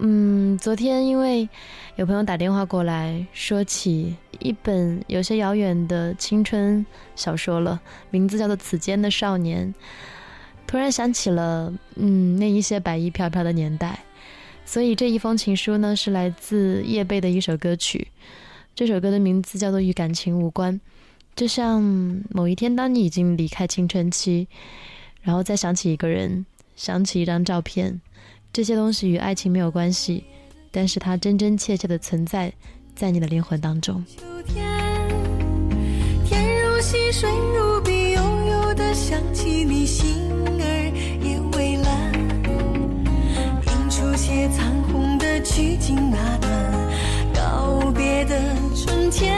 [0.00, 1.48] 嗯，昨天因为
[1.96, 6.86] 有朋友打电话过来说起一本有些遥远的青春
[7.16, 9.74] 小说了，名字叫做《此间的少年》，
[10.68, 13.98] 突然想起了嗯那一些白衣飘飘的年代，
[14.64, 18.06] 所以这一封情书呢是来自叶蓓的一首歌曲，
[18.76, 20.72] 这首歌的名字叫做《与感情无关》，
[21.34, 21.82] 就像
[22.30, 24.46] 某一天当你已经离开青春期，
[25.22, 26.46] 然后再想起一个人，
[26.76, 28.00] 想起一张照片。
[28.52, 30.24] 这些东西与爱情没有关系，
[30.70, 32.52] 但是它真真切切的存在
[32.94, 34.04] 在你的灵魂当中。
[34.06, 34.64] 秋天，
[36.24, 40.06] 天如细，水如碧，悠悠的想起你，心
[40.58, 40.62] 儿
[41.22, 42.12] 也微蓝。
[43.66, 46.88] 映出些残红的曲径那段
[47.34, 48.40] 告别的
[48.74, 49.36] 春天，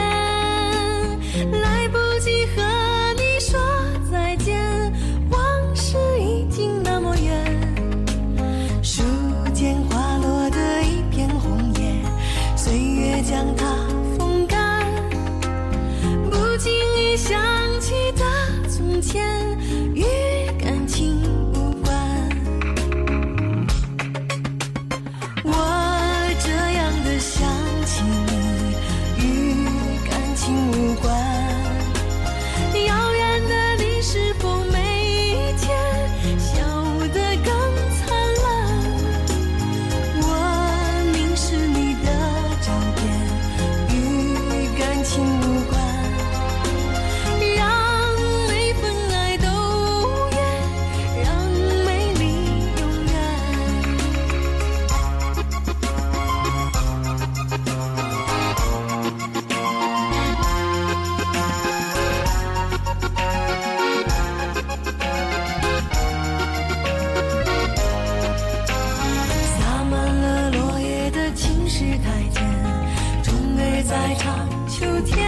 [74.11, 75.25] 一场秋天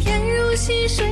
[0.00, 1.11] 天如溪水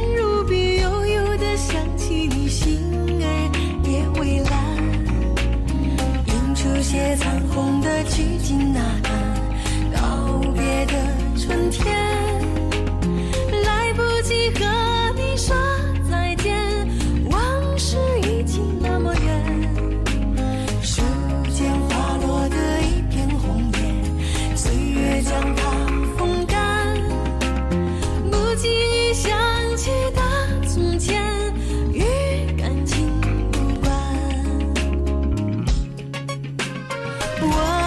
[37.41, 37.80] Whoa.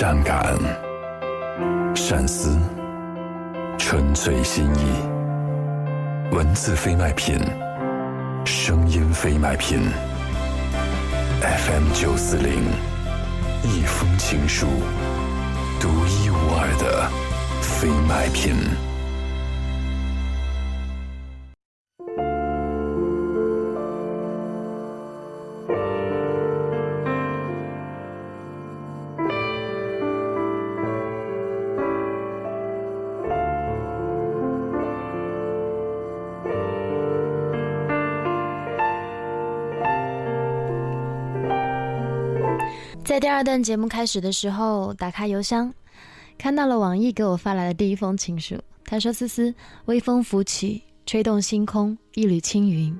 [0.00, 0.56] 善感，
[1.92, 2.56] 善思，
[3.76, 4.92] 纯粹心意。
[6.30, 7.36] 文字非卖品，
[8.44, 9.80] 声音非卖品。
[11.40, 12.62] FM 九四零，
[13.64, 14.68] 一封情书，
[15.80, 17.10] 独一无二的
[17.60, 18.54] 非卖品。
[43.08, 45.72] 在第二段节目开始的时候，打开邮箱，
[46.36, 48.54] 看到了网易给我发来的第一封情书。
[48.84, 49.54] 他说：“思思，
[49.86, 52.94] 微风拂起，吹动星空，一缕青云。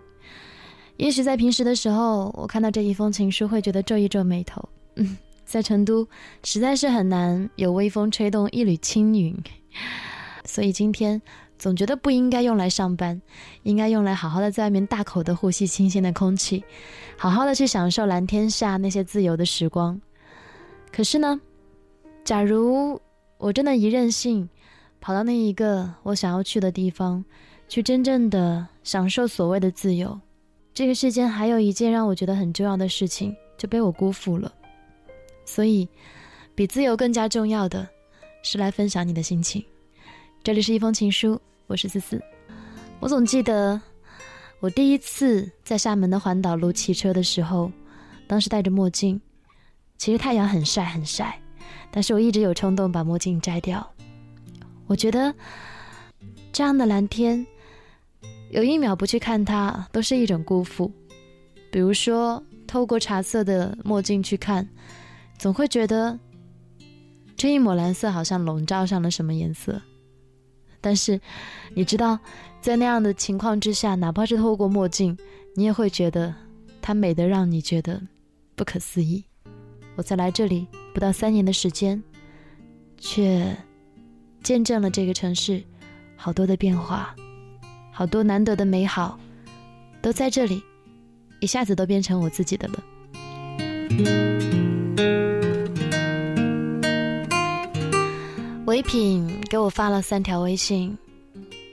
[0.96, 4.66] 也许在平时的时候，我看到这一封情书会觉得皱一皱眉头。
[4.96, 6.08] 嗯，在成都
[6.43, 9.37] 实在是很难有微风吹动一缕青云，
[10.46, 11.20] 所以今天
[11.58, 13.20] 总觉得不应该用来上班，
[13.64, 16.62] 应该用来好好的在外面大口的呼吸清新的空气，
[17.16, 20.00] 好好的去享受蓝天下那些自由的时光。
[20.93, 21.40] 可是呢，
[22.25, 23.00] 假如
[23.38, 24.49] 我真的一任性，
[25.00, 27.25] 跑到那一个我想要去的地方，
[27.69, 30.19] 去真正的享受所谓的自由，
[30.72, 34.52] 这个世间还有一件让我觉得很重要的事情就被我辜负了。
[35.44, 35.88] 所以，
[36.54, 37.88] 比自由更加重要的，
[38.43, 39.64] 是来分享你的心情。
[40.43, 42.23] 这里是一封情书，我是思思。
[43.00, 43.81] 我总记得
[44.61, 47.70] 我第一次在厦门的环岛路骑车的时候，
[48.26, 49.20] 当时戴着墨镜。
[49.99, 51.38] 其实太阳很晒很晒，
[51.90, 53.87] 但是我一直有冲动把墨镜摘掉。
[54.87, 55.35] 我觉得
[56.52, 57.44] 这样的蓝天，
[58.50, 60.90] 有一秒不去看它，都是一种辜负。
[61.70, 64.67] 比如说，透过茶色的墨镜去看，
[65.37, 66.19] 总会觉得
[67.37, 69.82] 这一抹蓝色好像笼罩上了什么颜色。
[70.80, 71.20] 但是，
[71.75, 72.19] 你知道，
[72.60, 75.16] 在那样的情况之下，哪怕是透过墨镜，
[75.54, 76.34] 你也会觉得
[76.80, 78.00] 它美得让你觉得
[78.54, 79.25] 不可思议。
[79.96, 82.02] 我才来这里不到三年的时间，
[82.96, 83.56] 却
[84.42, 85.62] 见证了这个城市
[86.16, 87.14] 好多的变化，
[87.92, 89.19] 好多难得的美好，
[90.00, 90.62] 都在这里，
[91.40, 92.84] 一下子都变成我自己的了。
[98.69, 100.94] 唯品给我发了三条微信，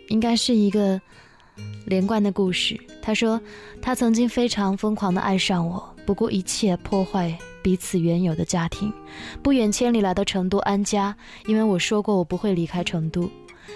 [0.07, 0.99] 应该是一个
[1.85, 2.79] 连贯的故事。
[3.01, 3.39] 他说，
[3.81, 7.37] 他曾经非常疯狂的爱上我，不顾一切破坏。
[7.61, 8.93] 彼此原有的家庭，
[9.43, 11.13] 不远千里来到成都安家，
[11.47, 13.29] 因为我说过我不会离开成都。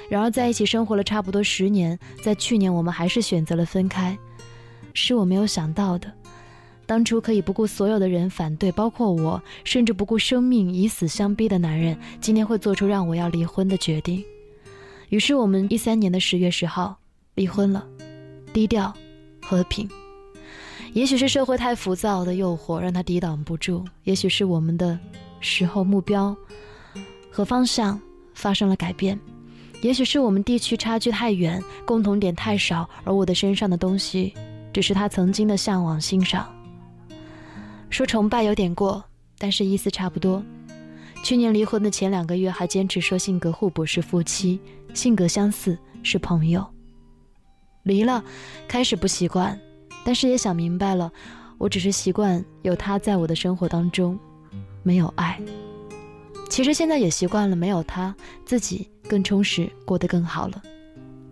[0.09, 4.17] 然而在一起生活了差不多十年，在去年我们还是选择了分开，
[4.93, 6.09] 是我没有想到的。
[6.89, 14.25] 当初可以不顾所有的人反对，包括我，甚至不顾生命以死相逼的男人，今天会做出让我要离婚的决定。
[15.09, 16.97] 于是我们一三年的十月十号
[17.35, 17.85] 离婚了，
[18.51, 18.91] 低调，
[19.39, 19.87] 和平。
[20.93, 24.97] 也许是社会太浮躁的诱惑让他抵挡不住，也许是我们的
[25.41, 26.35] 时候目标
[27.29, 28.01] 和方向
[28.33, 29.19] 发生了改变，
[29.83, 34.33] 也许是我们地区差距太远，共同点太少，而我的身上的东西
[34.73, 36.51] 只是他曾经的向往欣赏。
[37.89, 39.03] 说崇拜有点过，
[39.37, 40.43] 但是意思差不多。
[41.23, 44.59] 去年离婚的前两个月还坚持说性格互补是夫妻，
[44.93, 46.65] 性格相似是朋友。
[47.83, 48.23] 离了，
[48.67, 49.59] 开始不习惯。
[50.05, 51.11] 但是也想明白了，
[51.57, 54.17] 我只是习惯有他在我的生活当中，
[54.81, 55.37] 没有爱。
[56.49, 58.15] 其实现在也习惯了没有他，
[58.45, 60.61] 自己更充实，过得更好了。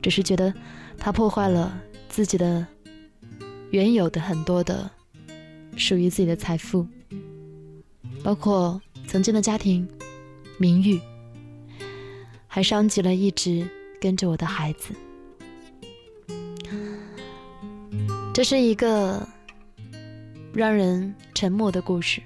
[0.02, 0.54] 只是觉得
[0.98, 2.66] 他破坏了自己的
[3.72, 4.90] 原有的很多的
[5.78, 6.86] 属于自己的财富，
[8.24, 9.88] 包括曾经的家庭、
[10.58, 11.00] 名誉，
[12.48, 13.66] 还伤及了一直
[14.02, 14.94] 跟着我的孩子。
[18.34, 19.26] 这是一个
[20.54, 22.22] 让人沉默的故事。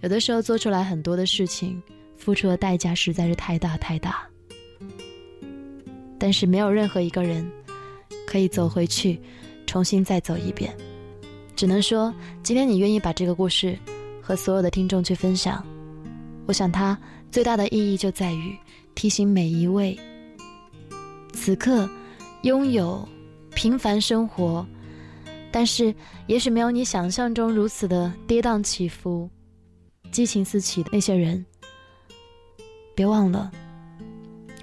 [0.00, 1.82] 有的时候做出来很多的事情，
[2.16, 4.26] 付出的代价实在是太大太大。
[6.18, 7.50] 但是没有任何一个人
[8.26, 9.20] 可以走回去，
[9.66, 10.74] 重新再走一遍。
[11.56, 12.12] 只能说，
[12.42, 13.78] 今天你愿意把这个故事
[14.20, 15.64] 和所有的听众去分享，
[16.46, 16.98] 我想它
[17.30, 18.56] 最大的意义就在于
[18.94, 19.98] 提醒每一位
[21.32, 21.88] 此刻
[22.42, 23.08] 拥有。
[23.56, 24.66] 平凡生活，
[25.52, 25.94] 但是
[26.26, 29.30] 也许没有你想象中如此的跌宕起伏、
[30.10, 31.46] 激情四起的那些人。
[32.96, 33.48] 别忘了，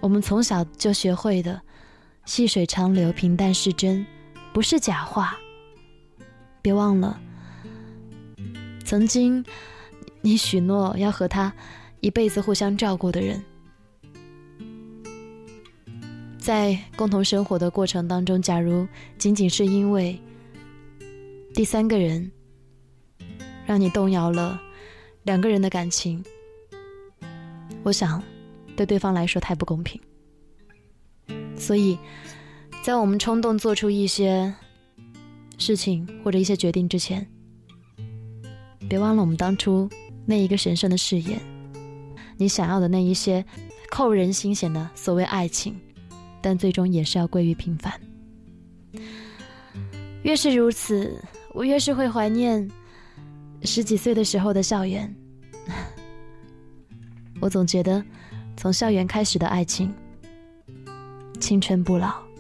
[0.01, 1.61] 我们从小就学会的
[2.27, 4.05] “细水长流，平淡是真”，
[4.53, 5.37] 不是假话。
[6.61, 7.19] 别忘了，
[8.85, 9.43] 曾经
[10.21, 11.51] 你许诺要和他
[12.01, 13.43] 一辈子互相照顾的人。
[16.37, 20.19] 在共同生活的过程当中，假如仅仅是因为
[21.53, 22.31] 第三个人
[23.65, 24.59] 让你动摇了
[25.23, 26.23] 两个人的感情，
[27.83, 28.21] 我想
[28.75, 29.99] 对对方来说太不公平。
[31.55, 31.97] 所以，
[32.83, 34.53] 在我们冲动做出一些
[35.57, 37.25] 事情或者一些决定之前，
[38.89, 39.87] 别忘了我们当初
[40.25, 41.39] 那一个神圣的誓言，
[42.37, 43.45] 你想要的那一些
[43.89, 45.79] 扣人心弦的所谓爱情。
[46.43, 47.93] 但最终也是要归于平凡。
[50.23, 51.23] 越是如此，
[51.53, 52.67] 我越是会怀念
[53.61, 55.15] 十几岁的时候的校园。
[57.39, 58.03] 我总觉得，
[58.57, 59.93] 从校园开始的爱情，
[61.39, 62.30] 青春不老。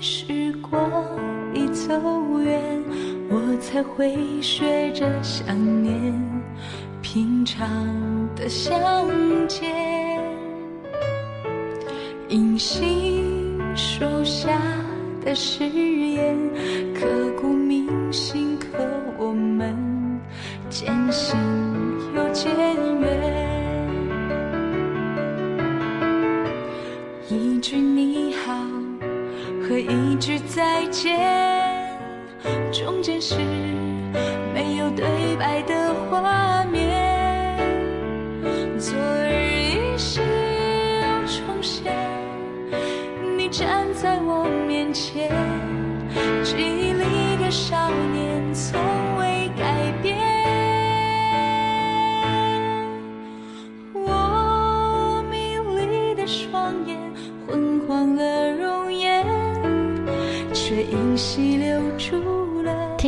[0.00, 0.80] 时光
[1.54, 1.92] 已走
[2.40, 2.82] 远，
[3.28, 6.14] 我才会学着想念
[7.02, 7.66] 平常
[8.36, 8.72] 的相
[9.48, 9.68] 见。
[12.28, 14.60] 银杏树下
[15.24, 16.36] 的誓言，
[16.94, 17.06] 刻
[17.40, 18.84] 骨铭心，可
[19.18, 19.74] 我们
[20.68, 21.38] 渐行
[22.14, 22.54] 又渐
[23.00, 23.27] 远。
[30.58, 31.16] 再见，
[32.72, 33.36] 中间是
[34.52, 35.06] 没有对
[35.38, 37.56] 白的画面。
[38.76, 41.94] 昨日依稀又重现，
[43.36, 45.30] 你站在我面前，
[46.42, 48.27] 记忆里的少年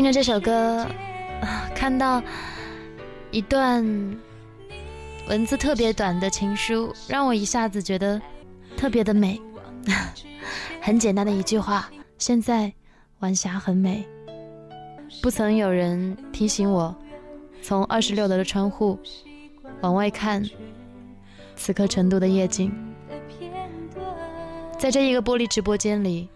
[0.00, 0.86] 听着这首歌，
[1.74, 2.22] 看到
[3.30, 3.84] 一段
[5.28, 8.18] 文字特别短的情书，让我一下子觉得
[8.78, 9.38] 特别的美。
[10.80, 12.72] 很简单的一句话：现在
[13.18, 14.02] 晚霞很美。
[15.20, 16.96] 不曾有人提醒我，
[17.60, 18.98] 从二十六楼的窗户
[19.82, 20.42] 往外看，
[21.56, 22.72] 此刻成都的夜景。
[24.78, 26.26] 在这一个玻璃直播间里，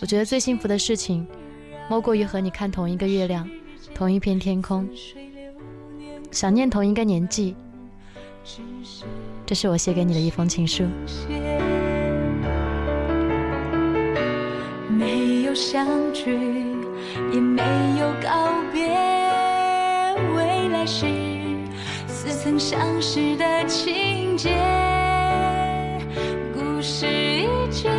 [0.00, 1.24] 我觉得最幸福的事情，
[1.88, 3.48] 莫过于和你看同一个月亮，
[3.94, 4.88] 同一片天空，
[6.32, 7.54] 想念同一个年纪。
[9.46, 10.84] 这是我写给你的一封情书。
[14.88, 16.32] 没有相聚，
[17.32, 17.62] 也没
[18.00, 18.88] 有告别，
[20.34, 21.06] 未来是
[22.08, 24.50] 似曾相识的情节。
[26.52, 27.90] 故事已经